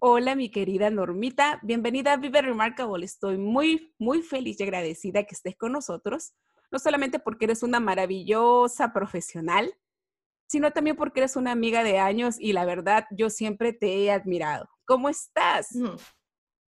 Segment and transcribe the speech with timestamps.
[0.01, 1.59] Hola, mi querida Normita.
[1.61, 3.05] Bienvenida a Vive Remarkable.
[3.05, 6.31] Estoy muy, muy feliz y agradecida que estés con nosotros,
[6.71, 9.73] no solamente porque eres una maravillosa profesional,
[10.47, 14.09] sino también porque eres una amiga de años y la verdad, yo siempre te he
[14.09, 14.69] admirado.
[14.85, 15.75] ¿Cómo estás?
[15.75, 15.97] Mm.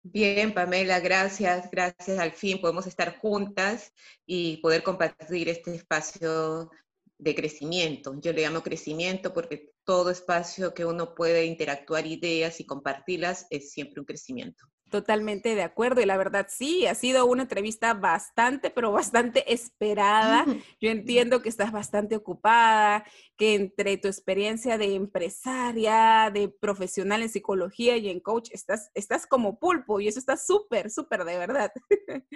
[0.02, 2.18] Bien, Pamela, gracias, gracias.
[2.18, 3.94] Al fin podemos estar juntas
[4.26, 6.72] y poder compartir este espacio
[7.20, 8.20] de crecimiento.
[8.20, 13.72] Yo le llamo crecimiento porque todo espacio que uno puede interactuar ideas y compartirlas es
[13.72, 14.66] siempre un crecimiento.
[14.90, 20.46] Totalmente de acuerdo y la verdad sí, ha sido una entrevista bastante, pero bastante esperada.
[20.82, 23.06] Yo entiendo que estás bastante ocupada,
[23.38, 29.26] que entre tu experiencia de empresaria, de profesional en psicología y en coach, estás, estás
[29.26, 31.72] como pulpo y eso está súper, súper de verdad.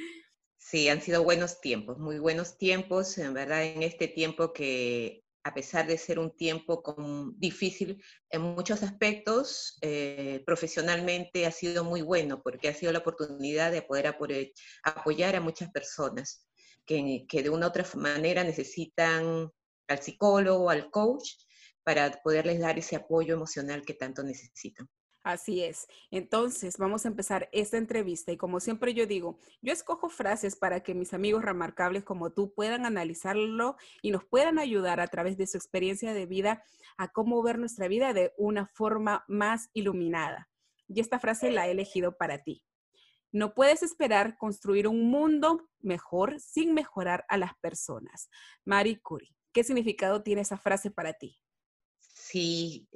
[0.57, 5.53] Sí, han sido buenos tiempos, muy buenos tiempos, en verdad, en este tiempo que a
[5.53, 6.81] pesar de ser un tiempo
[7.37, 13.71] difícil en muchos aspectos, eh, profesionalmente ha sido muy bueno porque ha sido la oportunidad
[13.71, 14.07] de poder
[14.83, 16.47] apoyar a muchas personas
[16.83, 19.51] que, de una u otra manera necesitan
[19.87, 21.29] al psicólogo, al coach,
[21.83, 24.89] para poderles dar ese apoyo emocional que tanto necesitan.
[25.25, 25.87] Así es.
[26.11, 30.83] Entonces, vamos a empezar esta entrevista y como siempre yo digo, yo escojo frases para
[30.83, 35.47] que mis amigos remarcables como tú puedan analizarlo y nos puedan ayudar a través de
[35.47, 36.63] su experiencia de vida
[36.97, 40.47] a cómo ver nuestra vida de una forma más iluminada.
[40.87, 42.63] Y esta frase la he elegido para ti.
[43.31, 48.29] No puedes esperar construir un mundo mejor sin mejorar a las personas.
[48.63, 51.39] Marie Curie, ¿qué significado tiene esa frase para ti?
[52.13, 52.87] Si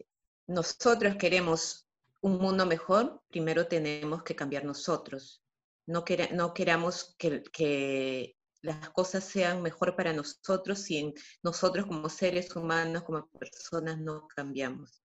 [0.46, 1.88] nosotros queremos
[2.22, 5.44] un mundo mejor, primero tenemos que cambiar nosotros.
[5.85, 6.03] No,
[6.34, 13.25] no queramos que, las cosas sean mejor para nosotros si nosotros como seres humanos, como
[13.29, 15.02] personas, no cambiamos.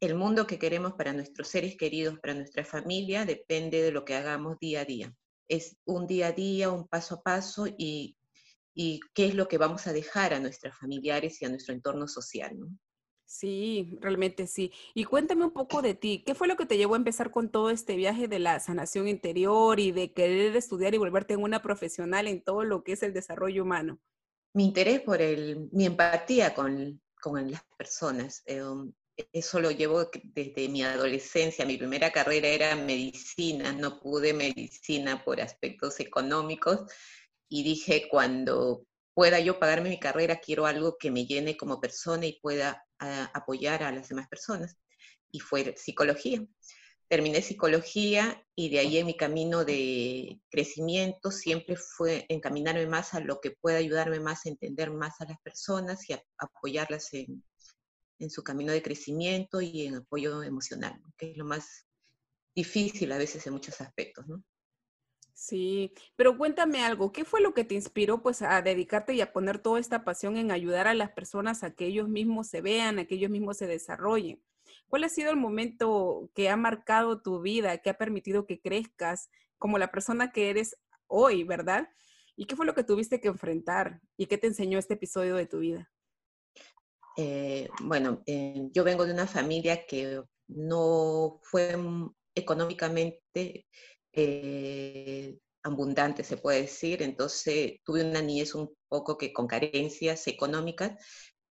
[0.00, 4.14] El mundo que queremos para nuestros seres queridos, para nuestra familia, depende de lo que
[4.14, 5.14] hagamos día a día.
[5.48, 8.16] Es un día a día, un paso a paso y,
[8.74, 12.56] qué es lo que vamos a dejar a nuestros familiares y a nuestro entorno social.
[13.30, 14.72] Sí, realmente sí.
[14.92, 16.24] Y cuéntame un poco de ti.
[16.26, 19.06] ¿Qué fue lo que te llevó a empezar con todo este viaje de la sanación
[19.06, 23.04] interior y de querer estudiar y volverte en una profesional en todo lo que es
[23.04, 24.00] el desarrollo humano?
[24.52, 27.00] Mi interés por el, mi empatía con,
[27.48, 28.42] las personas.
[28.46, 28.92] Eh, um,
[29.32, 31.64] eso lo llevo desde mi adolescencia.
[31.64, 33.72] Mi primera carrera era medicina.
[33.72, 36.80] No pude medicina por aspectos económicos
[37.48, 42.26] y dije cuando pueda yo pagarme mi carrera, quiero algo que me llene como persona
[42.26, 42.84] y pueda
[43.32, 44.76] apoyar a las demás personas.
[45.30, 46.44] Y fue psicología.
[47.08, 53.20] Terminé psicología y de ahí en mi camino de crecimiento siempre fue encaminarme más a
[53.20, 57.42] lo que pueda ayudarme más a entender más a las personas y a, apoyarlas en,
[58.28, 61.86] su camino de crecimiento y en apoyo emocional, que es lo más
[62.54, 64.26] difícil a veces en muchos aspectos.
[65.40, 69.32] Sí, pero cuéntame algo, ¿qué fue lo que te inspiró pues a dedicarte y a
[69.32, 72.98] poner toda esta pasión en ayudar a las personas a que ellos mismos se vean,
[72.98, 74.42] a que ellos mismos se desarrollen?
[74.90, 79.30] ¿Cuál ha sido el momento que ha marcado tu vida, que ha permitido que crezcas
[79.56, 80.76] como la persona que eres
[81.06, 81.88] hoy, verdad?
[82.36, 85.46] ¿Y qué fue lo que tuviste que enfrentar y qué te enseñó este episodio de
[85.46, 85.90] tu vida?
[87.16, 91.78] Eh, bueno, eh, yo vengo de una familia que no fue
[92.34, 93.64] económicamente
[94.12, 97.02] eh, abundante, se puede decir.
[97.02, 100.92] Entonces tuve una niñez un poco que con carencias económicas,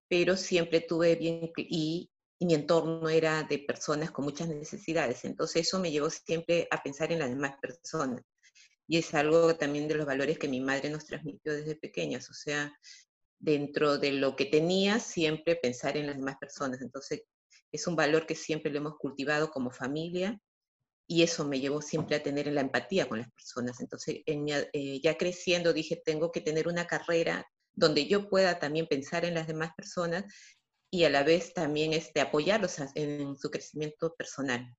[0.07, 2.09] pero siempre tuve bien, y,
[2.39, 5.25] y mi entorno era de personas con muchas necesidades.
[5.25, 8.23] Entonces eso me llevó siempre a pensar en las demás personas.
[8.87, 12.29] Y es algo también de los valores que mi madre nos transmitió desde pequeñas.
[12.29, 12.73] O sea,
[13.39, 16.81] dentro de lo que tenía, siempre pensar en las demás personas.
[16.81, 17.23] Entonces,
[17.71, 20.39] es un valor que siempre lo hemos cultivado como familia
[21.11, 23.81] y eso me llevó siempre a tener la empatía con las personas.
[23.81, 29.25] Entonces, eh, ya creciendo, dije, tengo que tener una carrera donde yo pueda también pensar
[29.25, 30.31] en las demás personas
[30.91, 34.71] y a la vez también este, apoyarlos en su crecimiento personal.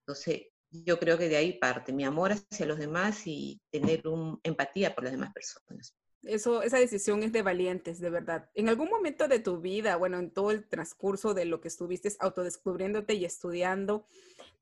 [0.00, 4.38] Entonces, yo creo que de ahí parte mi amor hacia los demás y tener un,
[4.42, 5.96] empatía por las demás personas.
[6.22, 8.50] Eso, esa decisión es de valientes, de verdad.
[8.54, 12.12] En algún momento de tu vida, bueno, en todo el transcurso de lo que estuviste
[12.18, 14.06] autodescubriéndote y estudiando,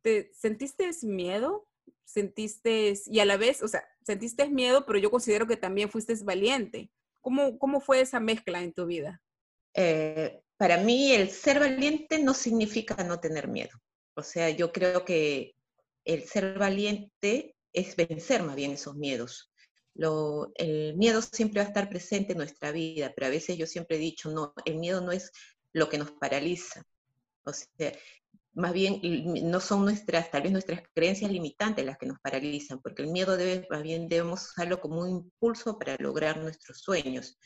[0.04, 1.66] ¿te sentiste miedo?
[2.04, 6.14] ¿Sentiste, y a la vez, o sea, sentiste miedo, pero yo considero que también fuiste
[6.22, 6.90] valiente?
[7.20, 9.20] ¿Cómo, cómo fue esa mezcla en tu vida?
[9.72, 13.76] Eh, para mí, el ser valiente no significa no tener miedo.
[14.14, 15.56] O sea, yo creo que
[16.04, 19.50] el ser valiente es vencer más bien esos miedos
[19.94, 23.96] el miedo siempre va a estar presente en nuestra vida, pero a veces yo siempre
[23.96, 25.30] he dicho, no, el miedo no es
[25.72, 26.82] lo que nos paraliza.
[27.44, 27.92] O sea,
[28.54, 29.00] más bien
[29.50, 33.36] no son nuestras, tal vez nuestras creencias limitantes las que nos paralizan, porque el miedo
[33.36, 37.38] debe, más bien debemos usarlo como un impulso para lograr nuestros sueños.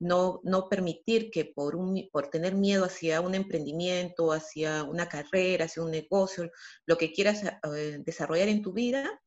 [0.00, 5.66] No, no permitir que por, un, por tener miedo hacia un emprendimiento, hacia una carrera,
[5.66, 6.50] hacia un negocio,
[6.86, 9.20] lo que quieras eh, desarrollar en tu vida,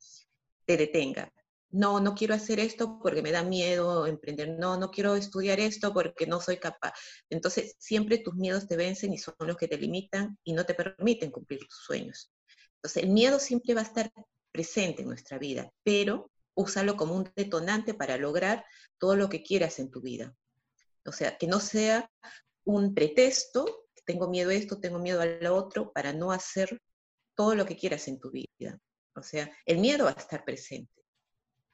[0.66, 1.32] te detenga
[1.70, 5.94] no, no quiero hacer esto porque me da miedo emprender, no, no quiero estudiar esto
[5.94, 6.94] porque no soy capaz.
[7.30, 10.74] Entonces, siempre tus miedos te vencen y son los que te limitan y no te
[10.74, 12.32] permiten cumplir tus sueños.
[12.76, 14.12] Entonces, el miedo siempre va a estar
[14.52, 18.66] presente en nuestra vida, pero úsalo como un detonante para lograr
[18.98, 20.36] todo lo que quieras en tu vida.
[21.06, 22.10] O sea, que no sea
[22.66, 26.82] un pretexto, tengo miedo a esto, tengo miedo a lo otro, para no hacer
[27.36, 28.80] todo lo que quieras en tu vida.
[29.16, 30.97] O sea, el miedo va a estar presente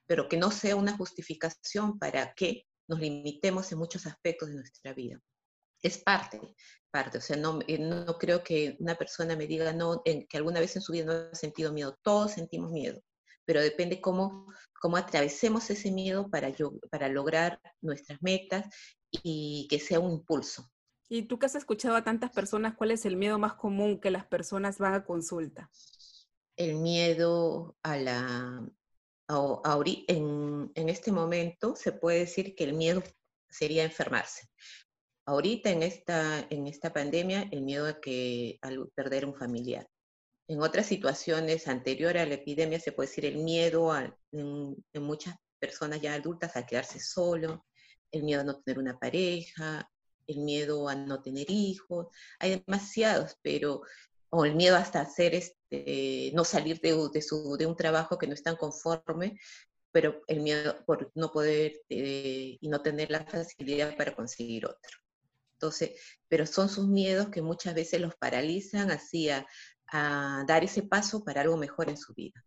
[0.07, 4.93] pero que no sea una justificación para que nos limitemos en muchos aspectos de nuestra
[4.93, 5.19] vida.
[5.81, 6.39] Es parte,
[6.91, 7.17] parte.
[7.17, 10.59] O sea, no, eh, no creo que una persona me diga no, en, que alguna
[10.59, 11.97] vez en su vida no ha sentido miedo.
[12.01, 13.01] Todos sentimos miedo,
[13.45, 14.47] pero depende cómo,
[14.81, 18.65] cómo atravesemos ese miedo para, yo, para lograr nuestras metas
[19.11, 20.69] y que sea un impulso.
[21.09, 24.09] Y tú que has escuchado a tantas personas, ¿cuál es el miedo más común que
[24.09, 25.69] las personas van a consulta?
[26.55, 28.65] El miedo a la,
[29.27, 33.03] en, en este momento se puede decir que el miedo
[33.49, 34.49] sería enfermarse.
[35.25, 39.87] Ahorita en esta, en esta pandemia, el miedo a, que, al perder un familiar.
[40.49, 45.35] En otras situaciones anteriores a la epidemia se puede decir el miedo a, en, muchas
[45.59, 47.65] personas ya adultas a quedarse solo,
[48.11, 49.89] el miedo a no tener una pareja,
[50.27, 52.07] el miedo a no tener hijos.
[52.39, 53.81] Hay demasiados, pero
[54.35, 58.55] o el miedo hasta hacer este, no salir de, de, un trabajo que no están
[58.55, 59.39] conforme,
[59.91, 64.97] pero el miedo por no poder eh, y no tener la facilidad para conseguir otro.
[65.53, 65.91] Entonces,
[66.27, 69.45] pero son sus miedos que muchas veces los paralizan así a,
[70.47, 72.43] dar ese paso para algo mejor en su vida.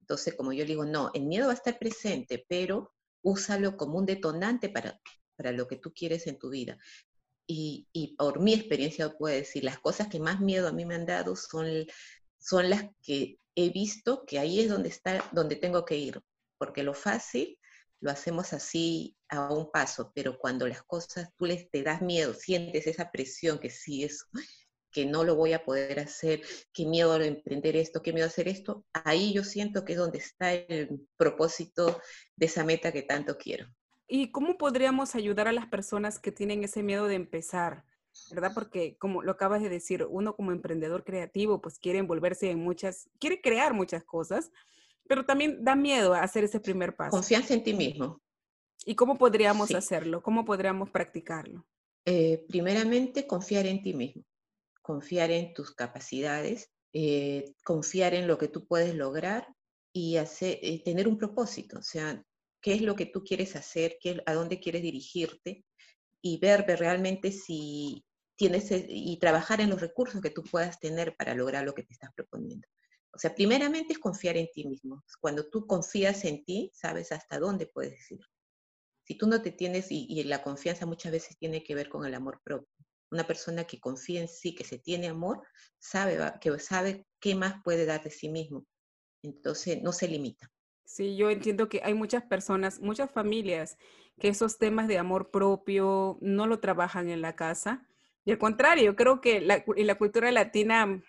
[0.00, 4.06] Entonces, como yo digo, no, el miedo va a estar presente, pero úsalo como un
[4.06, 5.00] detonante para,
[5.36, 6.76] para lo que tú quieres en tu vida
[7.46, 11.06] y, por mi experiencia puedo decir, las cosas que más miedo a mí me han
[11.06, 11.86] dado son,
[12.38, 16.20] son las que he visto que ahí es donde está, donde tengo que ir,
[16.58, 17.58] porque lo fácil
[18.00, 22.34] lo hacemos así a un paso, pero cuando las cosas tú les te das miedo,
[22.34, 24.26] sientes esa presión que sí es
[24.90, 28.28] que no lo voy a poder hacer, qué miedo a emprender esto, qué miedo a
[28.28, 32.00] hacer esto, ahí yo siento que es donde está el propósito
[32.36, 33.66] de esa meta que tanto quiero.
[34.06, 37.84] ¿Y cómo podríamos ayudar a las personas que tienen ese miedo de empezar?
[38.30, 38.52] ¿Verdad?
[38.54, 43.08] Porque como lo acabas de decir, uno como emprendedor creativo pues quiere envolverse en muchas,
[43.18, 44.52] quiere crear muchas cosas,
[45.08, 47.10] pero también da miedo a hacer ese primer paso.
[47.10, 48.20] Confianza en ti mismo.
[48.84, 50.22] ¿Y cómo podríamos hacerlo?
[50.22, 51.66] ¿Cómo podríamos practicarlo?
[52.04, 54.22] Eh, primeramente, confiar en ti mismo,
[54.82, 59.48] confiar en tus capacidades, eh, confiar en lo que tú puedes lograr
[59.92, 61.78] y hacer, eh, tener un propósito.
[61.78, 62.22] O sea,
[62.64, 65.66] qué es lo que tú quieres hacer, a dónde quieres dirigirte
[66.22, 68.06] y ver, realmente si
[68.36, 71.82] tienes e, y trabajar en los recursos que tú puedas tener para lograr lo que
[71.82, 72.66] te estás proponiendo.
[73.12, 75.04] O sea, primeramente es confiar en ti mismo.
[75.20, 78.20] Cuando tú confías en ti, sabes hasta dónde puedes ir.
[79.06, 82.14] Si tú no te tienes, y, la confianza muchas veces tiene que ver con el
[82.14, 82.70] amor propio.
[83.10, 85.42] Una persona que confía en sí, que se tiene amor,
[85.78, 88.64] sabe, que sabe qué más puede dar de sí mismo
[89.22, 90.50] Entonces, no se limita.
[90.84, 93.78] Sí, yo entiendo que hay muchas personas, muchas familias
[94.20, 97.86] que esos temas de amor propio no lo trabajan en la casa.
[98.24, 101.02] Y al contrario, creo que la, en la cultura latina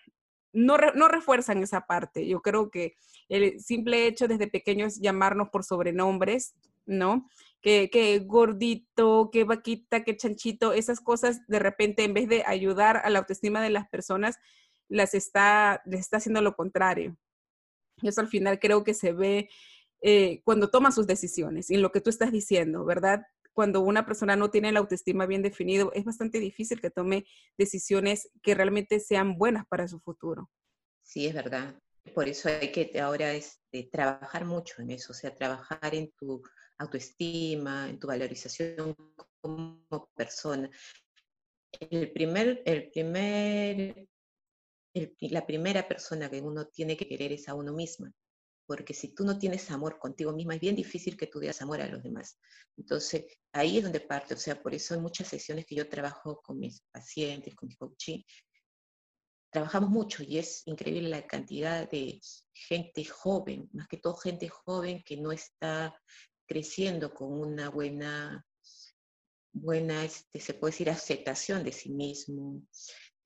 [0.53, 2.27] no, no refuerzan esa parte.
[2.27, 2.95] Yo creo que
[3.29, 6.55] el simple hecho desde pequeños llamarnos por sobrenombres,
[6.85, 7.29] ¿no?
[7.61, 13.01] Que, que, gordito, que vaquita, que chanchito, esas cosas de repente en vez de ayudar
[13.03, 14.37] a la autoestima de las personas,
[14.87, 17.17] las está, les está haciendo lo contrario.
[18.01, 19.49] Eso al final creo que se ve
[20.01, 23.23] eh, cuando toma sus decisiones y lo que tú estás diciendo, ¿verdad?
[23.53, 27.25] Cuando una persona no tiene la autoestima bien definido, es bastante difícil que tome
[27.57, 30.49] decisiones que realmente sean buenas para su futuro.
[31.01, 31.79] Sí, es verdad.
[32.13, 36.41] Por eso hay que ahora este, trabajar mucho en eso, o sea, trabajar en tu
[36.77, 38.95] autoestima, en tu valorización
[39.41, 40.69] como persona.
[41.89, 44.07] El primer, el primer
[45.21, 48.11] la primera persona que uno tiene que querer es a uno misma,
[48.65, 51.81] porque si tú no tienes amor contigo misma, es bien difícil que tú des amor
[51.81, 52.39] a los demás.
[52.77, 56.41] Entonces, ahí es donde parte, o sea, por eso hay muchas sesiones que yo trabajo
[56.41, 58.21] con mis pacientes, con mi coaching,
[59.55, 62.19] trabajamos mucho y es increíble la cantidad de
[62.53, 65.97] gente joven, más que todo gente joven que no está
[66.45, 68.45] creciendo con una buena,
[69.53, 72.61] buena, este, se puede decir, aceptación de sí mismo,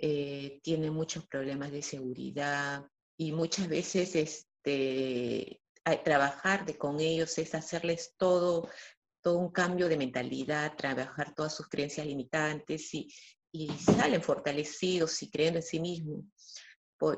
[0.02, 2.86] eh, tiene muchos problemas de seguridad
[3.18, 5.62] y muchas veces este,
[5.98, 8.70] trabajar de, con ellos es hacerles todo,
[9.22, 13.14] todo un cambio de mentalidad, trabajar todas sus creencias limitantes y,
[13.52, 16.24] y salen fortalecidos y creyendo en sí mismos.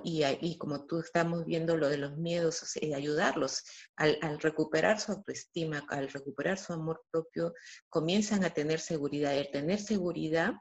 [0.03, 2.63] y, y, como tú estamos viendo lo de los miedos,
[2.95, 3.63] ayudarlos
[3.95, 7.53] al, al, recuperar su autoestima, al recuperar su amor propio,
[7.89, 9.35] comienzan a tener seguridad.
[9.35, 10.53] Y al tener seguridad,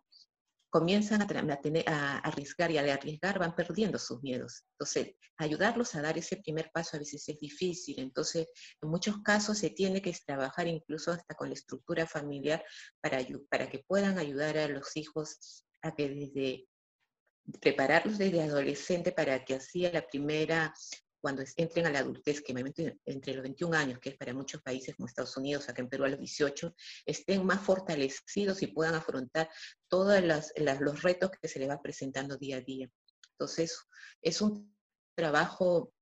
[0.70, 1.26] comienzan a,
[1.60, 4.64] tener, a, arriesgar y al arriesgar van perdiendo sus miedos.
[4.72, 7.98] Entonces, ayudarlos a dar ese primer paso a veces es difícil.
[7.98, 8.48] Entonces,
[8.80, 12.64] en muchos casos se tiene que trabajar incluso hasta con la estructura familiar
[13.00, 13.18] para,
[13.50, 16.66] para que puedan ayudar a los hijos a que desde
[17.60, 20.72] prepararlos desde adolescente para que así a la primera
[21.20, 22.52] cuando entren a la adultez, que
[23.04, 26.04] entre los 21 años, que es para muchos países como Estados Unidos, acá en Perú
[26.04, 26.74] a los 18,
[27.04, 29.48] estén más fortalecidos y puedan afrontar
[29.88, 32.90] todos los retos que se les va presentando día a día.
[33.32, 33.78] Entonces,
[34.22, 34.74] es un
[35.14, 35.92] trabajo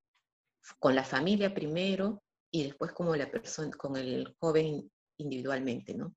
[0.78, 6.14] con la familia primero y después como la persona, con el joven individualmente, ¿no?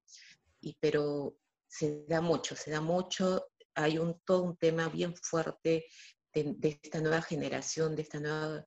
[0.62, 5.86] Y, pero se da mucho, se da mucho, hay un, todo un tema bien fuerte
[6.34, 8.66] de, de esta nueva generación, de esta nueva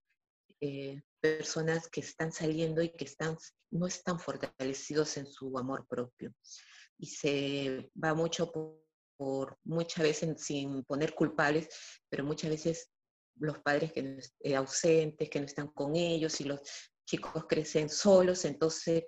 [0.66, 3.36] eh, personas que están saliendo y que están,
[3.70, 6.32] no están fortalecidos en su amor propio.
[6.98, 11.68] Y se va mucho por, muchas veces sin poner culpables,
[12.08, 12.90] pero muchas veces
[13.36, 16.60] los padres que eh, ausentes, que no están con ellos y los
[17.06, 19.04] chicos crecen solos, entonces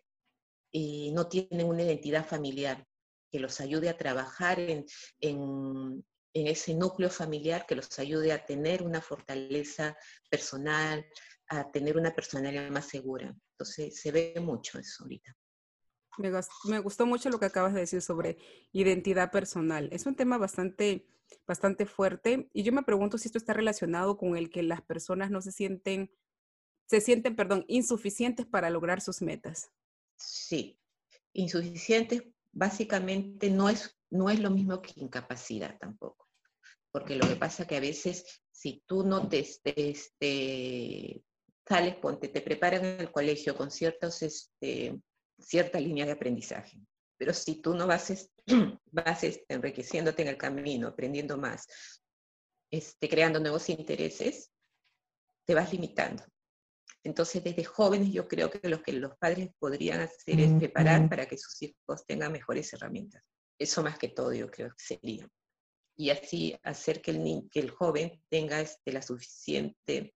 [0.71, 2.87] y no tienen una identidad familiar
[3.33, 4.85] que los ayude a trabajar en,
[5.21, 9.97] en, ese núcleo familiar, que los ayude a tener una fortaleza
[10.29, 11.07] personal,
[11.49, 13.35] a tener una personalidad más segura.
[13.53, 15.37] Entonces se ve mucho eso ahorita.
[16.19, 18.39] Me, gustó mucho lo que acabas de decir sobre
[18.73, 19.89] identidad personal.
[19.93, 21.07] Es un tema bastante,
[21.47, 25.31] bastante fuerte y yo me pregunto si esto está relacionado con el que las personas
[25.31, 26.11] no se sienten,
[26.87, 29.71] se sienten, perdón, insuficientes para lograr sus metas.
[30.17, 30.79] Sí,
[31.35, 32.23] insuficientes
[32.53, 36.31] básicamente no es, no es lo mismo que incapacidad tampoco,
[36.91, 41.23] porque lo que pasa es que a veces si tú no te, este,
[41.69, 44.99] sales, ponte, te preparan en el colegio con ciertos, este,
[45.39, 46.79] cierta línea de aprendizaje.
[47.19, 48.31] Pero si tú no vas,
[48.93, 51.67] vas este, enriqueciéndote en el camino, aprendiendo más,
[52.71, 54.51] este, creando nuevos intereses,
[55.45, 56.25] te vas limitando.
[57.03, 61.27] Entonces, desde jóvenes yo creo que lo que los padres podrían hacer es preparar para
[61.27, 63.23] que sus hijos tengan mejores herramientas.
[63.59, 65.29] Eso más que todo yo creo que sería.
[65.97, 70.15] Y así hacer que el, que el joven tenga este, la suficiente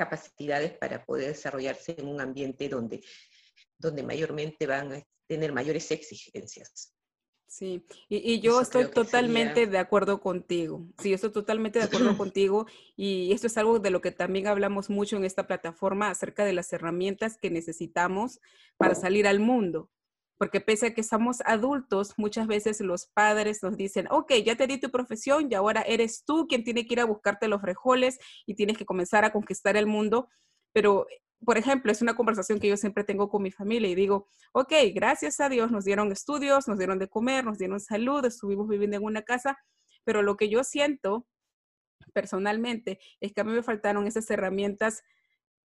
[0.00, 3.02] capacidades para poder desarrollarse en un ambiente donde,
[3.76, 6.94] donde mayormente van a tener mayores exigencias.
[7.46, 10.86] Sí, y, yo estoy totalmente de acuerdo contigo.
[10.98, 12.66] Sí, yo estoy totalmente de acuerdo contigo
[12.96, 16.54] y esto es algo de lo que también hablamos mucho en esta plataforma acerca de
[16.54, 18.40] las herramientas que necesitamos
[18.78, 19.90] para salir al mundo
[20.40, 24.66] porque pese a que somos adultos, muchas veces los padres nos dicen, ok, ya te
[24.66, 28.18] di tu profesión y ahora eres tú quien tiene que ir a buscarte los frijoles
[28.46, 30.30] y tienes que comenzar a conquistar el mundo.
[30.72, 31.06] Pero,
[31.44, 34.72] por ejemplo, es una conversación que yo siempre tengo con mi familia y digo, ok,
[34.94, 38.96] gracias a Dios nos dieron estudios, nos dieron de comer, nos dieron salud, estuvimos viviendo
[38.96, 39.58] en una casa,
[40.04, 41.26] pero lo que yo siento
[42.14, 45.02] personalmente es que a mí me faltaron esas herramientas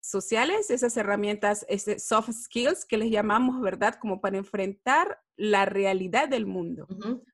[0.02, 3.94] sociales, esas herramientas, ese soft skills que les llamamos, ¿verdad?
[4.00, 6.88] Como para enfrentar la realidad del mundo.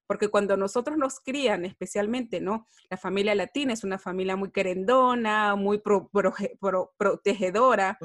[0.06, 2.66] Porque cuando nosotros nos crían, especialmente, ¿no?
[2.90, 5.80] La familia latina es una familia muy querendona, muy
[6.98, 7.98] protegedora,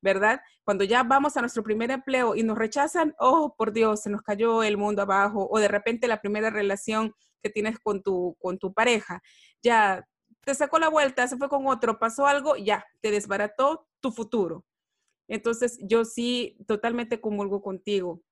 [0.00, 0.40] ¿verdad?
[0.64, 4.22] Cuando ya vamos a nuestro primer empleo y nos rechazan, oh, por Dios, se nos
[4.22, 8.58] cayó el mundo abajo, o de repente la primera relación que tienes con tu, con
[8.58, 9.20] tu pareja,
[9.62, 10.06] ya
[10.46, 14.64] te sacó la vuelta, se fue con otro, pasó algo, ya, te desbarató tu futuro.
[15.26, 18.22] Entonces, yo sí totalmente comulgo contigo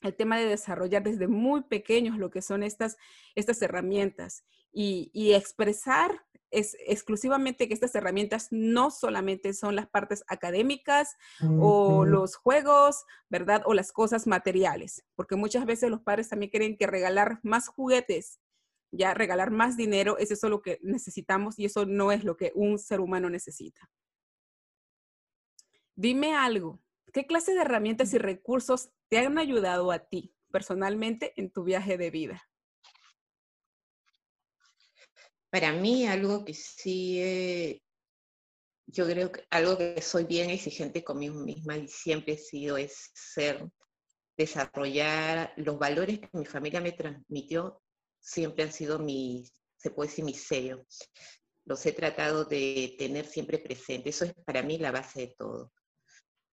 [0.00, 2.96] el tema de desarrollar desde muy pequeños lo que son estas,
[3.34, 10.22] estas herramientas y, y expresar es exclusivamente que estas herramientas no solamente son las partes
[10.28, 11.16] académicas
[11.58, 13.62] o los juegos, ¿verdad?
[13.66, 18.38] O las cosas materiales, porque muchas veces los padres también quieren que regalar más juguetes,
[18.90, 22.52] ya regalar más dinero, es eso lo que necesitamos y eso no es lo que
[22.54, 23.90] un ser humano necesita.
[25.94, 26.80] Dime algo,
[27.12, 31.98] ¿qué clase de herramientas y recursos te han ayudado a ti personalmente en tu viaje
[31.98, 32.42] de vida?
[35.50, 37.82] Para mí algo que sí,
[38.86, 43.10] yo creo que algo que soy bien exigente conmigo misma y siempre he sido es
[43.14, 43.66] ser,
[44.36, 47.82] desarrollar los valores que mi familia me transmitió,
[48.28, 50.84] siempre han sido mi, se puede decir, mi sello.
[51.64, 54.10] Los he tratado de tener siempre presente.
[54.10, 55.72] Eso es para mí la base de todo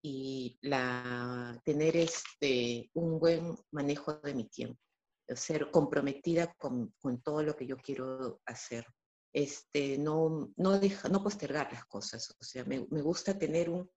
[0.01, 4.79] y la, tener este, un buen manejo de mi tiempo,
[5.27, 8.85] ser comprometida con, con todo lo que yo quiero hacer.
[9.33, 13.89] Este, no, no, deja, no postergar las cosas, o sea, me, me gusta tener un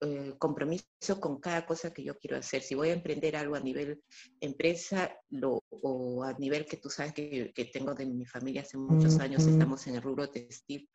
[0.00, 2.62] eh, compromiso con cada cosa que yo quiero hacer.
[2.62, 4.02] Si voy a emprender algo a nivel
[4.40, 8.76] empresa lo, o a nivel que tú sabes que, que tengo de mi familia hace
[8.76, 10.88] muchos años, estamos en el rubro textil,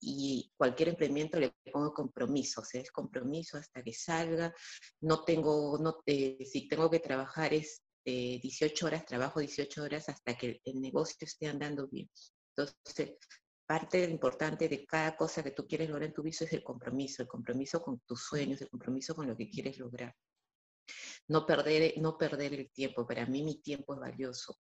[0.00, 4.54] y, cualquier emprendimiento le pongo compromiso, o sea, es compromiso hasta que salga.
[5.00, 10.60] No tengo, no, si tengo que trabajar es 18 horas, trabajo 18 horas hasta que
[10.64, 12.08] el negocio esté andando bien.
[12.54, 13.16] Entonces,
[13.66, 17.22] parte importante de cada cosa que tú quieres lograr en tu vida es el compromiso,
[17.22, 20.14] el compromiso con tus sueños, el compromiso con lo que quieres lograr.
[21.28, 23.06] No perder, no perder el tiempo.
[23.06, 24.58] Para mí mi tiempo es valioso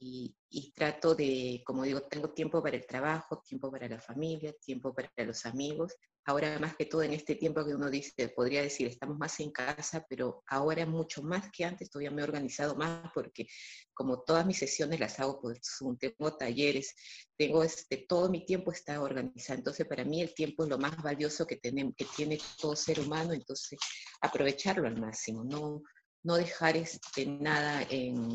[0.00, 4.92] y, trato de, como digo, tengo tiempo para el trabajo, tiempo para la familia, tiempo
[4.92, 5.94] para los amigos.
[6.24, 9.50] Ahora más que todo en este tiempo que uno dice, podría decir, estamos más en
[9.50, 13.48] casa, pero ahora mucho más que antes, todavía me he organizado más porque
[13.92, 16.94] como todas mis sesiones las hago por Zoom, tengo talleres,
[17.36, 19.58] tengo este, todo mi tiempo está organizado.
[19.58, 23.00] Entonces para mí el tiempo es lo más valioso que, tenemos, que tiene todo ser
[23.00, 23.78] humano, entonces
[24.20, 25.82] aprovecharlo al máximo, no,
[26.22, 28.32] no dejar este, nada en,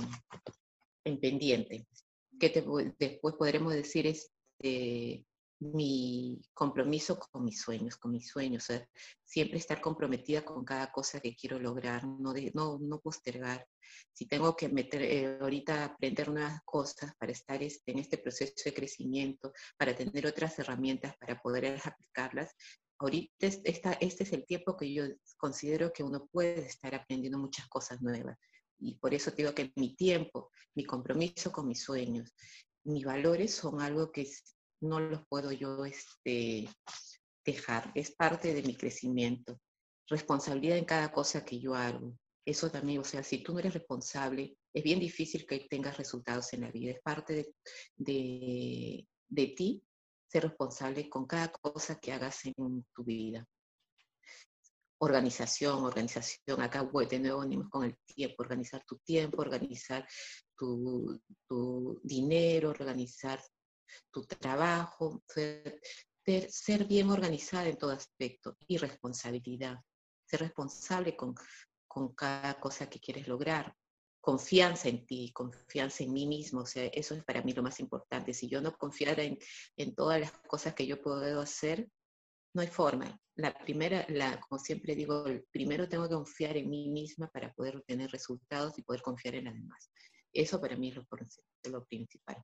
[1.05, 1.87] en pendiente,
[2.37, 2.49] que
[2.99, 5.25] después podremos decir es este,
[5.59, 8.67] mi compromiso con mis sueños, con mis sueños,
[9.23, 13.67] siempre estar comprometida con cada cosa que quiero lograr, no, no, no postergar.
[14.13, 18.53] Si tengo que meter eh, ahorita aprender nuevas cosas para estar este, en este proceso
[18.65, 22.53] de crecimiento, para tener otras herramientas para poder aplicarlas,
[22.99, 25.05] ahorita esta, este es el tiempo que yo
[25.37, 28.37] considero que uno puede estar aprendiendo muchas cosas nuevas.
[28.79, 32.35] Y por eso digo que mi tiempo, mi compromiso con mis sueños,
[32.83, 34.27] mis valores son algo que
[34.81, 36.69] no los puedo yo este,
[37.45, 37.91] dejar.
[37.95, 39.59] Es parte de mi crecimiento.
[40.07, 42.17] Responsabilidad en cada cosa que yo hago.
[42.45, 46.53] Eso también, o sea, si tú no eres responsable, es bien difícil que tengas resultados
[46.53, 46.91] en la vida.
[46.91, 47.53] Es parte de,
[47.95, 49.83] de, de ti
[50.27, 53.45] ser responsable con cada cosa que hagas en tu vida
[54.99, 60.07] organización, organización, acá de nuevo venimos con el tiempo, organizar tu tiempo, organizar
[60.57, 61.21] tu,
[62.03, 63.39] dinero, organizar
[64.11, 69.77] tu trabajo, ser, bien organizada en todo aspecto y responsabilidad,
[70.25, 71.35] ser responsable con,
[71.87, 73.73] con cada cosa que quieres lograr,
[74.19, 77.79] confianza en ti, confianza en mí mismo, o sea, eso es para mí lo más
[77.79, 78.33] importante.
[78.33, 79.37] Si yo no confiara en,
[79.77, 81.87] en todas las cosas que yo puedo hacer,
[82.53, 83.19] no hay forma.
[83.35, 87.77] La primera, la, como siempre digo, primero tengo que confiar en mí misma para poder
[87.77, 89.91] obtener resultados y poder confiar en las demás.
[90.33, 92.43] Eso para mí es lo, principal.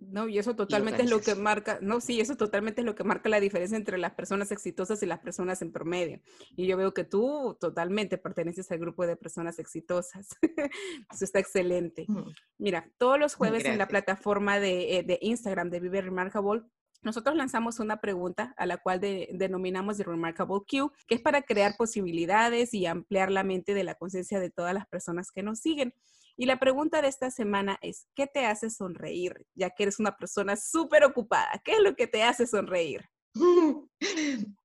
[0.00, 3.04] No, y eso totalmente es lo que marca, no, sí, eso totalmente es lo que
[3.04, 6.20] marca la diferencia entre las personas exitosas y las personas en promedio.
[6.56, 10.28] Y yo veo que tú totalmente perteneces al grupo de personas exitosas.
[11.10, 12.04] eso está excelente.
[12.08, 12.30] Mm.
[12.58, 16.62] Mira, todos los jueves en la plataforma de, eh, de Instagram de Vive Remarkable
[17.04, 21.76] nosotros lanzamos una pregunta a la cual denominamos The Remarkable Q, que es para crear
[21.76, 25.94] posibilidades y ampliar la mente de la conciencia de todas las personas que nos siguen.
[26.36, 29.46] Y la pregunta de esta semana es, ¿qué te hace sonreír?
[29.54, 33.08] Ya que eres una persona súper ocupada, ¿qué es lo que te hace sonreír?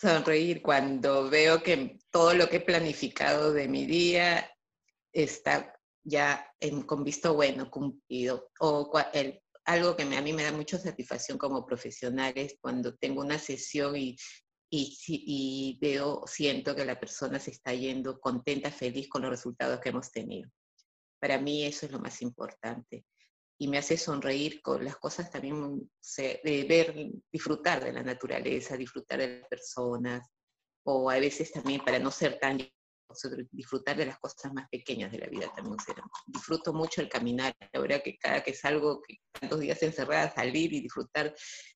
[0.00, 4.50] sonreír cuando veo que todo lo que he planificado de mi día
[5.12, 5.74] está
[6.04, 6.50] ya
[6.86, 8.50] con visto bueno, cumplido.
[8.60, 8.90] O
[9.64, 13.94] algo que a mí me da mucha satisfacción como profesional es cuando tengo una sesión
[14.70, 19.90] y veo, siento que la persona se está yendo contenta, feliz con los resultados que
[19.90, 20.50] hemos tenido.
[21.18, 23.04] Para mí eso es lo más importante
[23.58, 29.18] y me hace sonreír con las cosas también, de ver, disfrutar de la naturaleza, disfrutar
[29.18, 30.28] de las personas,
[30.84, 32.58] o a veces también para no ser tan
[33.50, 35.76] disfrutar de las cosas más pequeñas de la vida también.
[36.26, 40.72] disfruto mucho el caminar, la verdad que cada que salgo, que tantos días encerrada, salir
[40.72, 41.34] y disfrutar,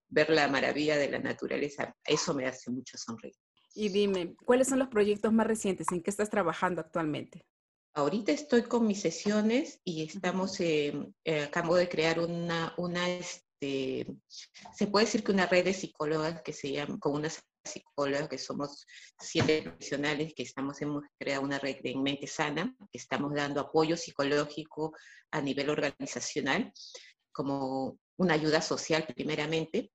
[0.08, 3.34] ver la maravilla de la naturaleza, eso me hace mucho sonreír.
[3.74, 7.46] Y dime, ¿cuáles son los proyectos más recientes en que estás trabajando actualmente?
[7.94, 11.12] Ahorita estoy con mis sesiones y estamos, eh,
[11.46, 14.06] acabo de crear una, una este,
[14.72, 18.38] se puede decir que una red de psicólogas que se llama, con unas psicólogas que
[18.38, 18.86] somos
[19.18, 23.96] siete profesionales que estamos, hemos creado una red de mente sana, que estamos dando apoyo
[23.96, 24.94] psicológico
[25.30, 26.72] a nivel organizacional,
[27.30, 29.92] como una ayuda social primeramente,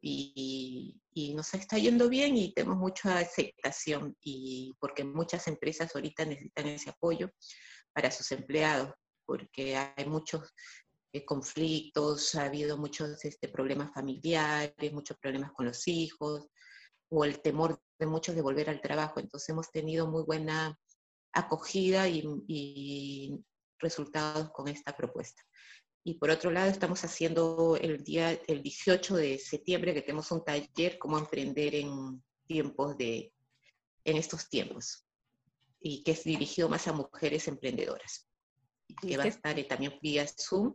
[0.00, 0.96] y,
[1.34, 6.90] nos está yendo bien y tenemos mucha aceptación y porque muchas empresas ahorita necesitan ese
[6.90, 7.30] apoyo
[7.92, 8.94] para sus empleados
[9.26, 10.52] porque hay muchos
[11.12, 16.48] eh, conflictos, ha habido muchos este, problemas familiares, muchos problemas con los hijos
[17.10, 19.20] o el temor de muchos de volver al trabajo.
[19.20, 20.76] Entonces hemos tenido muy buena
[21.32, 23.44] acogida y
[23.78, 25.42] resultados con esta propuesta.
[26.02, 30.42] Y por otro lado, estamos haciendo el día, el 18 de septiembre, que tenemos un
[30.44, 33.32] taller, cómo emprender en tiempos de,
[34.04, 35.04] en estos tiempos.
[35.80, 38.26] Y que es dirigido más a mujeres emprendedoras.
[39.00, 40.74] Que va a estar también vía Zoom.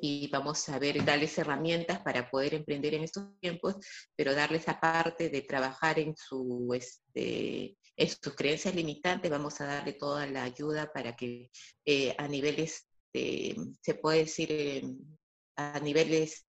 [0.00, 3.74] Y vamos a ver, darles herramientas para poder emprender en estos tiempos,
[4.14, 9.94] pero darles aparte de trabajar en, su, este, en sus creencias limitantes, vamos a darle
[9.94, 11.50] toda la ayuda para que
[11.84, 14.82] eh, a niveles este, se puede decir, eh,
[15.56, 16.46] a niveles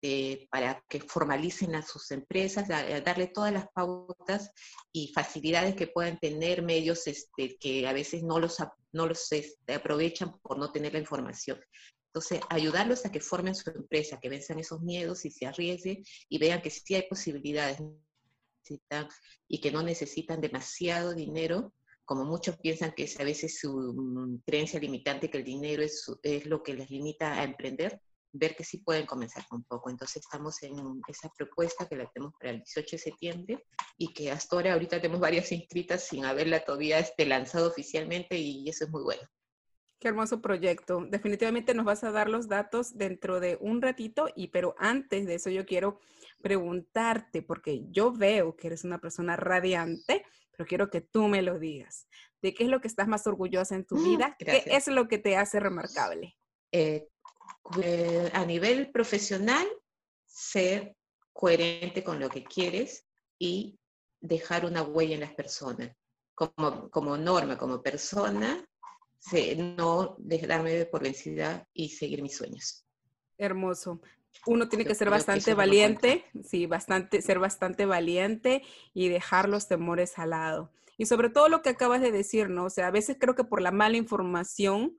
[0.51, 4.51] para que formalicen a sus empresas, darle todas las pautas
[4.93, 8.57] y facilidades que puedan tener medios este, que a veces no los,
[8.93, 11.61] no los este, aprovechan por no tener la información.
[12.07, 16.39] Entonces, ayudarlos a que formen su empresa, que venzan esos miedos y se arriesguen y
[16.39, 17.83] vean que sí hay posibilidades
[19.49, 21.75] y que no necesitan demasiado dinero
[22.05, 26.07] como muchos piensan que es a veces su mm, creencia limitante, que el dinero es,
[26.47, 28.01] lo que les limita a emprender,
[28.33, 29.91] ver que sí pueden comenzar con poco.
[29.91, 30.75] Entonces estamos en
[31.09, 35.01] esa propuesta que la tenemos para el 18 de septiembre y que hasta ahora ahorita
[35.01, 39.23] tenemos varias inscritas sin haberla todavía este, lanzado oficialmente y eso es muy bueno.
[39.99, 41.07] Qué hermoso proyecto.
[41.09, 45.37] Definitivamente nos vas a dar los datos dentro de un ratito y pero antes de
[45.37, 45.99] eso yo quiero
[46.43, 50.25] preguntarte porque yo veo que eres una persona radiante
[50.57, 52.07] pero quiero que tú me lo digas.
[52.41, 54.37] ¿De qué es lo que estás más orgullosa en tu mm, vida?
[54.39, 56.37] ¿Qué es lo que te hace remarcable?
[56.73, 57.09] Eh,
[58.33, 59.67] a nivel profesional,
[60.27, 60.97] ser
[61.33, 63.07] coherente con lo que quieres
[63.39, 63.79] y
[64.21, 65.91] dejar una huella en las personas.
[66.35, 68.65] Como, como norma, como persona,
[69.57, 72.85] no dejarme por vencida y seguir mis sueños.
[73.39, 74.01] Hermoso
[74.47, 80.19] uno tiene que ser bastante valiente, sí, bastante, ser bastante valiente y dejar los temores
[80.19, 80.71] al lado.
[80.97, 82.67] Y sobre todo lo que acabas de decir, ¿no?
[82.67, 84.99] O sea, a veces creo que por la mala información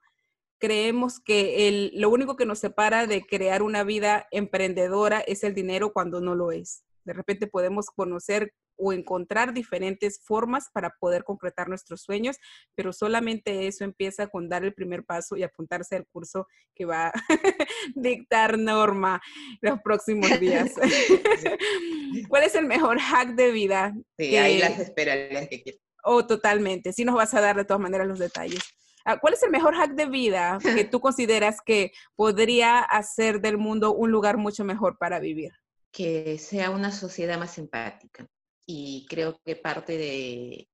[0.57, 5.53] creemos que el, lo único que nos separa de crear una vida emprendedora es el
[5.53, 6.83] dinero cuando no lo es.
[7.03, 12.37] De repente podemos conocer o encontrar diferentes formas para poder concretar nuestros sueños,
[12.75, 17.07] pero solamente eso empieza con dar el primer paso y apuntarse al curso que va
[17.07, 17.13] a
[17.95, 19.21] dictar norma
[19.61, 20.73] los próximos días.
[22.29, 23.93] ¿Cuál es el mejor hack de vida?
[24.17, 25.15] Sí, ahí las espera
[25.47, 26.93] que Oh, totalmente.
[26.93, 28.61] Sí nos vas a dar de todas maneras los detalles.
[29.05, 33.57] Ah, ¿Cuál es el mejor hack de vida que tú consideras que podría hacer del
[33.57, 35.51] mundo un lugar mucho mejor para vivir?
[35.91, 38.27] Que sea una sociedad más empática
[38.65, 40.69] y creo que parte de,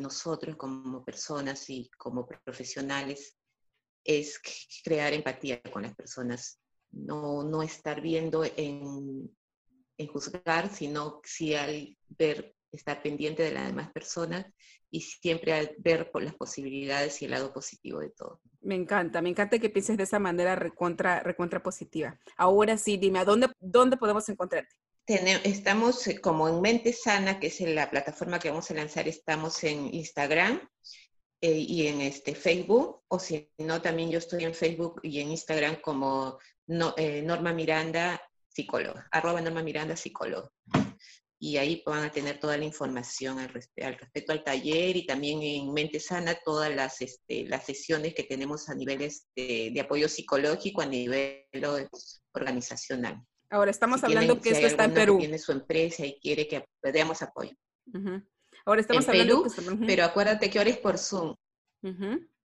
[0.00, 3.36] nosotros como personas y como profesionales
[4.02, 4.40] es
[4.82, 9.30] crear empatía con las personas, no, no estar viendo en,
[9.98, 14.46] en juzgar, sino si al ver, estar pendiente de las demás personas
[14.90, 18.40] y siempre al ver las posibilidades y el lado positivo de todo.
[18.60, 22.18] Me encanta, me encanta que pienses de esa manera recontra, recontra positiva.
[22.36, 24.74] Ahora sí, dime, ¿a dónde, dónde podemos encontrarte?
[25.06, 29.62] Estamos eh, como en Mente Sana, que es la plataforma que vamos a lanzar, estamos
[29.64, 30.60] en Instagram
[31.40, 35.30] eh, y en este Facebook, o si no, también yo estoy en Facebook y en
[35.30, 36.38] Instagram como
[36.96, 40.50] eh, Norma Miranda, psicóloga, arroba Norma Miranda, psicóloga.
[41.38, 45.72] y ahí van a tener toda la información al, respecto al taller y también en
[45.74, 50.86] Mente Sana todas las, este, las sesiones que tenemos a niveles de, apoyo psicológico a
[50.86, 51.44] nivel
[52.32, 53.22] organizacional.
[53.54, 55.18] Ahora estamos hablando que esto está en Perú.
[55.18, 57.52] tiene su empresa y quiere que le demos apoyo.
[58.66, 61.36] Ahora estamos hablando Perú, pero acuérdate que ahora es por Zoom.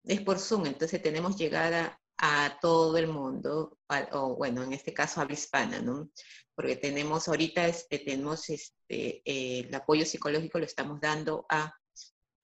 [0.03, 3.79] Es por Zoom, entonces tenemos llegada a todo el mundo,
[4.13, 6.11] o bueno, en este caso habla hispana, ¿no?
[6.55, 11.75] Porque tenemos ahorita, este, tenemos este, eh, el apoyo psicológico lo estamos dando a,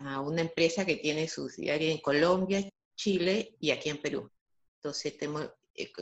[0.00, 4.30] a una empresa que tiene su subsidiaria en Colombia, Chile y aquí en Perú.
[4.82, 5.50] Entonces, tenemos,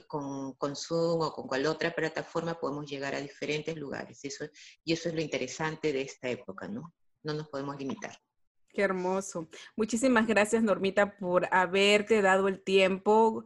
[0.07, 4.24] con, con, Zoom o con cual otra plataforma podemos llegar a diferentes lugares.
[4.24, 4.46] Eso,
[4.85, 6.94] y eso es lo interesante de esta época, ¿no?
[7.22, 8.16] No nos podemos limitar.
[8.70, 9.48] Qué hermoso.
[9.76, 13.44] Muchísimas gracias, Normita, por haberte dado el tiempo.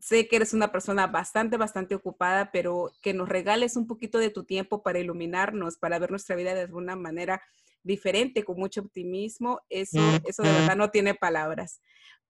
[0.00, 4.30] Sé que eres una persona bastante, bastante ocupada, pero que nos regales un poquito de
[4.30, 7.42] tu tiempo para iluminarnos, para ver nuestra vida de alguna manera
[7.82, 9.60] diferente, con mucho optimismo.
[9.68, 11.80] Eso, eso de verdad no tiene palabras.